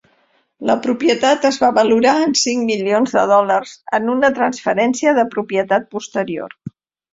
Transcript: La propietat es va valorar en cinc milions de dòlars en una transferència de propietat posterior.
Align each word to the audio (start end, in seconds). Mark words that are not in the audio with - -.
La 0.69 0.75
propietat 0.85 1.45
es 1.49 1.59
va 1.63 1.69
valorar 1.75 2.13
en 2.21 2.33
cinc 2.45 2.65
milions 2.71 3.13
de 3.19 3.27
dòlars 3.33 3.75
en 4.01 4.11
una 4.17 4.33
transferència 4.41 5.17
de 5.21 5.29
propietat 5.37 5.89
posterior. 5.95 6.61